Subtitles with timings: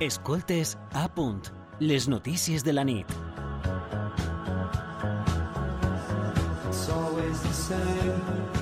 [0.00, 1.42] Escoltes a punt,
[1.78, 3.06] les notícies de la nit.
[6.70, 8.59] It's always the same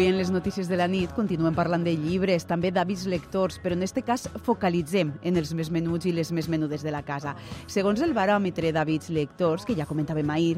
[0.00, 3.76] Avui en les notícies de la nit continuem parlant de llibres, també d'hàbits lectors, però
[3.76, 7.34] en aquest cas focalitzem en els més menuts i les més menudes de la casa.
[7.68, 10.54] Segons el baròmetre d'hàbits lectors, que ja comentàvem ahir,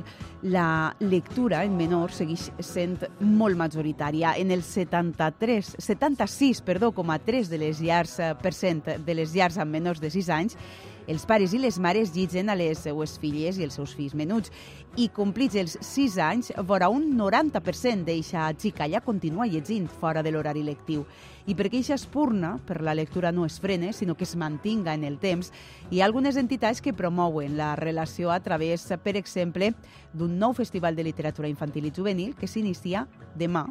[0.47, 4.37] la lectura en menors segueix sent molt majoritària.
[4.39, 9.19] En el 73, 76, perdó, com a 3 de les llars, eh, per cent de
[9.19, 10.59] les llars amb menors de 6 anys,
[11.07, 14.53] els pares i les mares llitgen a les seues filles i els seus fills menuts.
[14.97, 20.63] I complits els 6 anys, vora un 90% d'eixa xicalla continua llegint fora de l'horari
[20.67, 21.07] lectiu.
[21.47, 25.03] I perquè eixa espurna per la lectura no es frene, sinó que es mantinga en
[25.03, 25.51] el temps,
[25.91, 29.73] hi ha algunes entitats que promouen la relació a través, per exemple,
[30.13, 33.67] d'un nou festival de literatura infantil i juvenil que s'inicia demà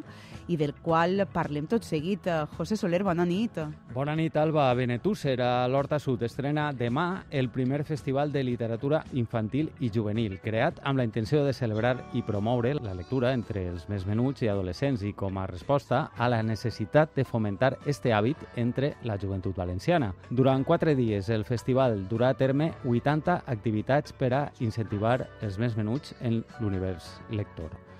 [0.48, 2.26] i del qual parlem tot seguit.
[2.58, 3.60] José Soler, bona nit.
[3.94, 4.66] Bona nit, Alba.
[4.74, 10.80] Benetússer, a l'Horta Sud, estrena demà el primer Festival de Literatura Infantil i Juvenil, creat
[10.82, 15.04] amb la intenció de celebrar i promoure la lectura entre els més menuts i adolescents
[15.06, 20.12] i com a resposta a la necessitat de fomentar este hàbit entre la joventut valenciana.
[20.30, 25.76] Durant quatre dies, el festival durà a terme 80 activitats per a incentivar els més
[25.76, 27.91] menuts en l'univers lector.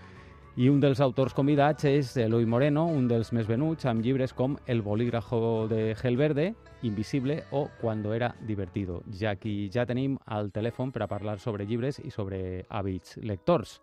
[0.55, 4.58] I un dels autors convidats és Eloi Moreno, un dels més venuts, amb llibres com
[4.69, 6.50] El bolígrafo de Gel Verde,
[6.83, 11.64] Invisible o Cuando era divertido, ja que ja tenim al telèfon per a parlar sobre
[11.64, 13.78] llibres i sobre hàbits lectors.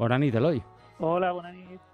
[0.00, 0.64] Bona nit, Eloi.
[0.98, 1.91] Hola, bona nit.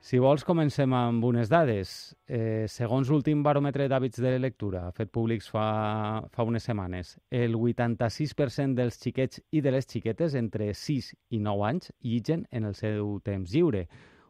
[0.00, 1.90] Si vols, comencem amb unes dades.
[2.28, 8.78] Eh, segons l'últim baròmetre d'hàbits de lectura, fet públics fa, fa unes setmanes, el 86%
[8.78, 13.16] dels xiquets i de les xiquetes entre 6 i 9 anys llitgen en el seu
[13.26, 13.86] temps lliure,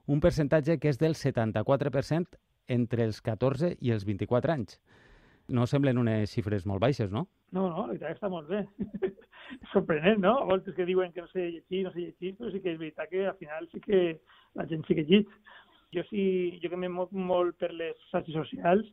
[0.06, 2.38] un percentatge que és del 74%
[2.68, 4.78] entre els 14 i els 24 anys.
[5.48, 7.26] No semblen unes xifres molt baixes, no?
[7.54, 8.64] No, no, està molt bé.
[9.72, 10.32] Sorprenent, no?
[10.40, 12.80] A voltes que diuen que no sé llegir, no sé llegir, però sí que és
[12.80, 14.00] veritat que al final sí que
[14.58, 15.30] la gent sí que llig.
[15.96, 16.22] Jo sí,
[16.62, 18.86] jo que m'he molt, molt per les xarxes socials,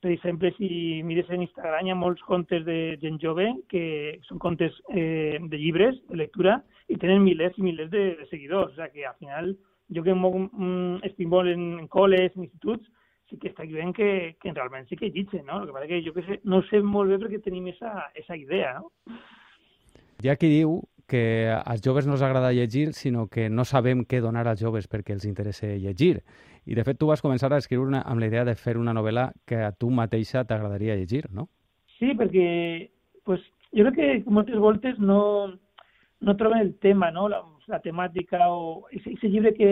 [0.00, 3.84] per exemple, si mires en Instagram hi ha molts contes de gent jove que
[4.28, 6.58] són contes eh, de llibres, de lectura,
[6.92, 8.74] i tenen milers i milers de, de seguidors.
[8.74, 9.54] O sigui que al final,
[9.96, 12.86] jo que molt, mm, estic molt en, en col·les, en instituts,
[13.30, 15.62] sí que està veient que, que realment sí que llitgen, no?
[15.62, 18.10] El que passa que jo que sé, no ho sé molt bé perquè tenim esa,
[18.14, 18.92] esa idea, no?
[20.22, 24.04] Hi ha qui diu que als joves no els agrada llegir, sinó que no sabem
[24.04, 26.22] què donar als joves perquè els interessa llegir.
[26.66, 28.94] I, de fet, tu vas començar a escriure una, amb la idea de fer una
[28.94, 31.48] novel·la que a tu mateixa t'agradaria llegir, no?
[31.98, 32.48] Sí, perquè
[33.24, 35.20] pues, jo crec que moltes voltes no,
[36.20, 37.28] no troben el tema, no?
[37.28, 39.70] la, la temàtica o aquest llibre que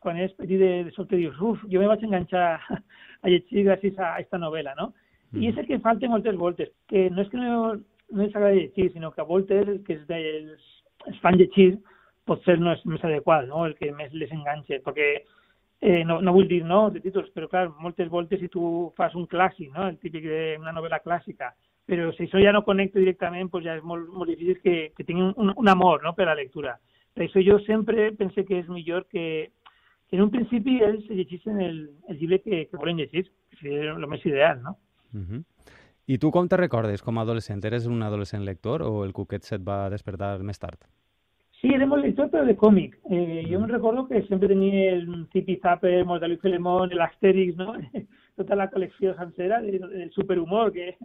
[0.00, 2.48] quan eres petit de, de sobte dius, uf, jo me vaig enganxar
[3.22, 4.92] a llegir gràcies a aquesta novel·la, no?
[5.38, 7.76] I és el que falta moltes voltes, que no és que no,
[8.10, 10.66] no els agrada llegir, sinó que a voltes el que es, els,
[11.06, 11.72] els fan llegir
[12.28, 13.64] potser no és més adequat, no?
[13.66, 15.08] el que més les enganxa, perquè
[15.80, 19.16] eh, no, no vull dir no de títols, però clar, moltes voltes si tu fas
[19.18, 19.88] un clàssic, no?
[19.88, 21.50] el típic d'una novel·la clàssica,
[21.90, 25.06] però si això ja no connecta directament, doncs ja és molt, molt difícil que, que
[25.06, 26.14] tinguin un, un amor no?
[26.14, 26.76] per la lectura.
[27.16, 29.50] Per això jo sempre pense que és millor que,
[30.06, 33.96] que en un principi ells llegissin el, el llibre que, que volen llegir, que seria
[33.96, 34.76] el més ideal, no?
[35.10, 35.42] Uh -huh.
[36.10, 37.60] I tu com te recordes com a adolescent?
[37.68, 40.80] Eres un adolescent lector o el cuquet se't va despertar més tard?
[41.60, 42.96] Sí, era molt lector, però de còmic.
[43.12, 47.54] Eh, jo em recordo que sempre tenia el Tipi Zapper, Mortadelo y Filemón, el Asterix,
[47.56, 47.74] no?
[48.40, 50.96] tota la col·lecció sencera del de superhumor, que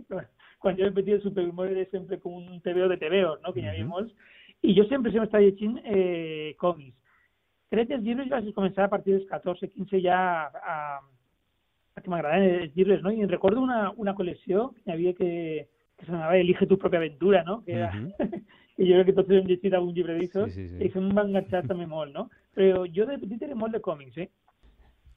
[0.64, 3.52] quan jo era petit el superhumor era sempre com un TVO de TVOs, no?
[3.54, 3.92] que hi havia Mhm.
[3.92, 4.14] molts.
[4.64, 6.96] I jo sempre sempre estava llegint eh, còmics.
[7.70, 10.18] Crec que els llibres vaig començar a partir dels 14, 15 ja
[10.48, 11.02] a, a
[12.04, 13.12] que m'agradaven els llibres, no?
[13.12, 15.30] I em recordo una, una col·lecció que hi havia que,
[15.98, 17.62] que s'anava Elige tu pròpia aventura, no?
[17.64, 18.12] Que era, Mhm.
[18.76, 20.76] que jo crec que tots hem llegit algun llibre d'això, Sí, sí, sí.
[20.84, 22.30] i això em va enganxar també molt, no?
[22.56, 24.30] Però jo de petit era molt de còmics, eh?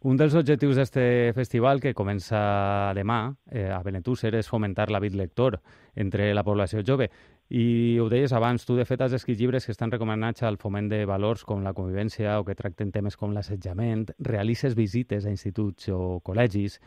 [0.06, 5.56] Un dels objectius d'este festival, que comença demà eh, a Benetússer, és fomentar l'hàbit lector
[5.98, 7.08] entre la població jove.
[7.50, 10.86] I ho deies abans, tu de fet has escrit llibres que estan recomanats al foment
[10.92, 15.90] de valors com la convivència o que tracten temes com l'assetjament, realices visites a instituts
[15.90, 16.78] o col·legis.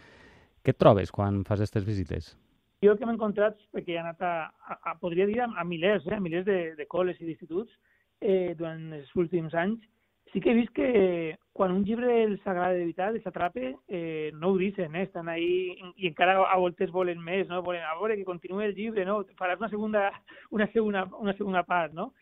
[0.64, 2.38] Què et trobes quan fas aquestes visites?
[2.86, 6.08] Jo que m'he encontrat, perquè he anat a, a, a podria dir, a, a milers,
[6.08, 7.76] eh, a milers de, de col·les i d'instituts
[8.22, 9.84] eh, durant els últims anys,
[10.32, 14.50] sí que he que quan un llibre els agrada de veritat, els atrape, eh, no
[14.50, 15.04] ho dicen, eh?
[15.04, 17.62] estan ahí i encara a voltes volen més, no?
[17.62, 19.26] volen a que continuï el llibre, no?
[19.38, 20.12] faràs una segunda,
[20.50, 22.14] una segona, una segona part, no?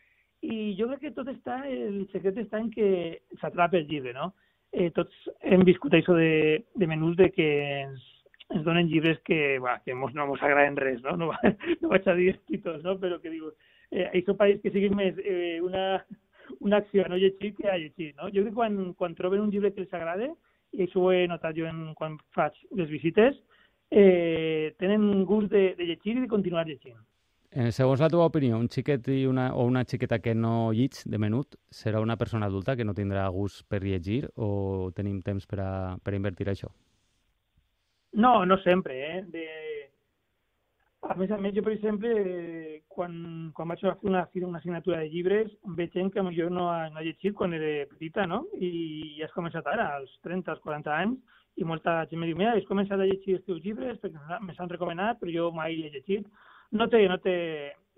[0.42, 4.34] I jo crec que tot està, el secret està en que s'atrapa el llibre, no?
[4.72, 7.48] eh, tots hem viscut de, de menús de que
[7.84, 8.06] ens,
[8.50, 11.16] ens donen llibres que, va, que mos, no ens agraden res, no?
[11.18, 11.32] No,
[11.82, 12.98] no vaig a dir títols, no?
[13.02, 13.52] Però que diu,
[13.92, 16.04] eh, això pareix que sigui més eh, una,
[16.60, 18.28] una acció no llegir que a llegir, no?
[18.30, 20.30] Jo crec que quan, quan troben un llibre que els agrada,
[20.74, 23.38] i això ho he notat jo en, quan faig les visites,
[23.90, 27.00] eh, tenen gust de, de llegir i de continuar llegint.
[27.50, 31.00] Eh, segons la teva opinió, un xiquet i una, o una xiqueta que no llig
[31.10, 35.50] de menut serà una persona adulta que no tindrà gust per llegir o tenim temps
[35.50, 35.72] per a,
[36.04, 36.70] per a invertir això?
[38.14, 39.24] No, no sempre, eh?
[39.34, 39.48] De...
[41.08, 43.14] A més a més, jo, per exemple, eh, quan,
[43.56, 47.04] quan vaig fer una, una assignatura de llibres, veig gent que jo no no ha
[47.06, 48.42] llegit quan era petita, no?
[48.60, 48.72] I,
[49.16, 52.52] i has començat ara, als 30, als 40 anys, i molta gent em diu, mira,
[52.56, 55.94] has començat a llegir els teus llibres perquè me s'han recomanat, però jo mai he
[55.96, 56.28] llegit.
[56.76, 57.38] No té, no té,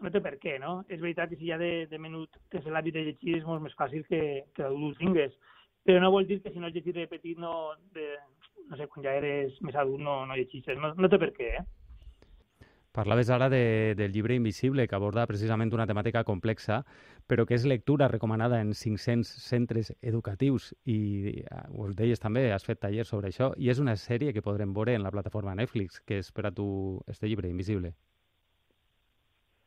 [0.05, 0.77] no té per què, no?
[0.87, 3.75] És veritat que si ja de, de menut tens l'hàbit de llegir és molt més
[3.81, 4.21] fàcil que,
[4.53, 5.33] que d'adult tingues.
[5.89, 8.07] Però no vol dir que si no has llegit de petit, no, de,
[8.69, 10.77] no sé, quan ja eres més adult no, no llegeixes.
[10.77, 11.80] No, no té per què, eh?
[12.91, 16.81] Parlaves ara de, del llibre Invisible, que aborda precisament una temàtica complexa,
[17.23, 22.67] però que és lectura recomanada en 500 centres educatius i eh, ho deies també, has
[22.67, 26.01] fet tallers sobre això, i és una sèrie que podrem veure en la plataforma Netflix,
[26.03, 26.67] que és per a tu
[27.07, 27.93] este llibre, Invisible.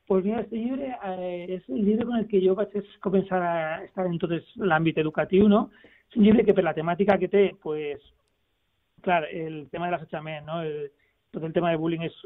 [0.07, 3.57] Pues mira, este llibre eh, és el llibre con el que jo vaig començar a
[3.87, 5.71] estar en tot l'àmbit educatiu, no?
[6.11, 8.05] És un llibre que per la temàtica que té, pues,
[9.01, 10.61] clar, el tema de l'assetjament, no?
[10.61, 10.91] El,
[11.33, 12.25] tot el tema de bullying és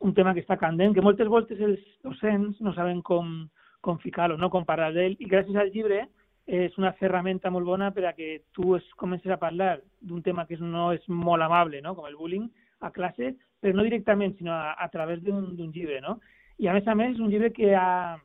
[0.00, 3.46] un tema que està candent, que moltes voltes els docents no saben com,
[3.80, 4.50] com ficar-lo, no?
[4.50, 6.04] com parlar d'ell, i gràcies al llibre
[6.44, 10.44] és una ferramenta molt bona per a que tu es comences a parlar d'un tema
[10.46, 11.94] que no és molt amable, no?
[11.96, 12.50] com el bullying,
[12.84, 13.32] a classe,
[13.62, 16.00] però no directament, sinó a, a través d'un llibre.
[16.04, 16.18] No?
[16.60, 18.18] I a més a més és un llibre que ha,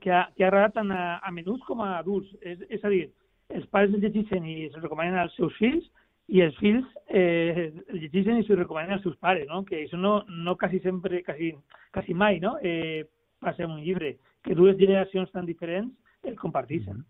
[0.00, 2.32] que ha, que ha agradat tant a, a menuts com a adults.
[2.40, 3.04] És, és a dir,
[3.52, 5.84] els pares el llegeixen i es recomanen als seus fills,
[6.30, 9.64] i els fills eh, llegeixen i s'ho recomanen als seus pares, no?
[9.66, 11.52] que això no, no quasi sempre, quasi,
[11.92, 12.56] quasi mai, no?
[12.62, 13.06] eh,
[13.40, 15.92] passa en un llibre, que dues generacions tan diferents
[16.24, 17.04] el comparteixen.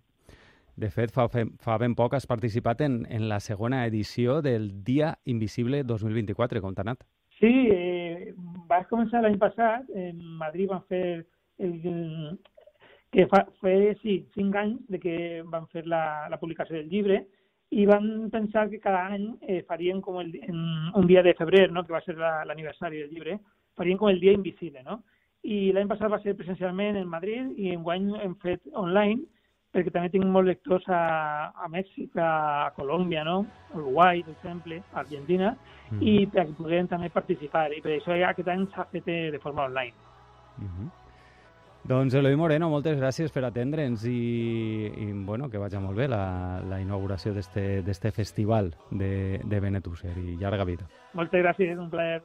[0.81, 5.19] De fet, fa, fa ben poc has participat en, en la segona edició del Dia
[5.29, 7.05] Invisible 2024, com t'ha anat?
[7.41, 8.33] Sí, eh,
[8.69, 11.05] vas començar l'any passat, en Madrid van fer
[11.61, 12.39] el,
[13.13, 15.17] que fa, fa sí, cinc anys de que
[15.51, 17.25] van fer la, la publicació del llibre,
[17.71, 20.59] i van pensar que cada any eh, farien com el, en
[20.95, 21.85] un dia de febrer, no?
[21.87, 23.39] que va ser l'aniversari la, del llibre,
[23.79, 25.03] farien com el dia invisible, no?
[25.47, 29.23] I l'any passat va ser presencialment en Madrid i en guany hem fet online
[29.71, 31.01] perquè també tinc molts lectors a,
[31.55, 33.45] a Mèxic, a Colòmbia, no?
[33.79, 35.55] Uruguai, per exemple, a Argentina,
[35.93, 36.01] mm.
[36.03, 37.69] i perquè puguem també participar.
[37.73, 39.95] I per això aquest any s'ha fet de forma online.
[40.59, 41.00] Mm -hmm.
[41.89, 46.61] Doncs Eloi Moreno, moltes gràcies per atendre'ns i, i bueno, que vagi molt bé la,
[46.69, 50.87] la inauguració d'este festival de, de Benetússer i llarga vida.
[51.15, 52.21] Moltes gràcies, un plaer.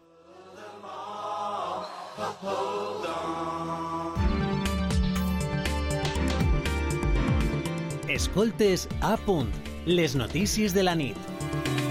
[8.16, 9.50] Escoltes a punt,
[9.86, 11.85] les notícies de la nit.